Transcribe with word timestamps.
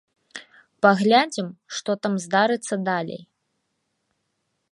Паглядзім, 0.85 1.47
што 1.79 1.91
там 2.05 2.13
здарыцца 2.25 2.73
далей. 2.89 3.21